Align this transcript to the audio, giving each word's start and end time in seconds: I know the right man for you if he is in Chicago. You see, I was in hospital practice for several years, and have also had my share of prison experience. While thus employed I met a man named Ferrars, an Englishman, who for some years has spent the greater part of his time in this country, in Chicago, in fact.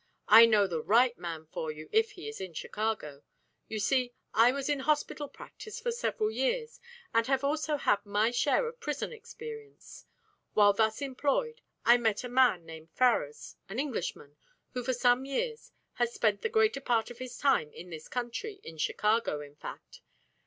I 0.27 0.47
know 0.47 0.65
the 0.65 0.81
right 0.81 1.15
man 1.15 1.45
for 1.51 1.71
you 1.71 1.87
if 1.91 2.13
he 2.13 2.27
is 2.27 2.41
in 2.41 2.55
Chicago. 2.55 3.21
You 3.67 3.77
see, 3.77 4.15
I 4.33 4.51
was 4.51 4.67
in 4.67 4.79
hospital 4.79 5.29
practice 5.29 5.79
for 5.79 5.91
several 5.91 6.31
years, 6.31 6.79
and 7.13 7.27
have 7.27 7.43
also 7.43 7.77
had 7.77 8.03
my 8.03 8.31
share 8.31 8.65
of 8.65 8.79
prison 8.79 9.13
experience. 9.13 10.07
While 10.55 10.73
thus 10.73 11.03
employed 11.03 11.61
I 11.85 11.97
met 11.97 12.23
a 12.23 12.29
man 12.29 12.65
named 12.65 12.89
Ferrars, 12.95 13.57
an 13.69 13.77
Englishman, 13.77 14.37
who 14.73 14.83
for 14.83 14.93
some 14.93 15.23
years 15.23 15.71
has 15.93 16.11
spent 16.11 16.41
the 16.41 16.49
greater 16.49 16.81
part 16.81 17.11
of 17.11 17.19
his 17.19 17.37
time 17.37 17.71
in 17.71 17.91
this 17.91 18.07
country, 18.07 18.59
in 18.63 18.79
Chicago, 18.79 19.39
in 19.39 19.55
fact. 19.55 20.01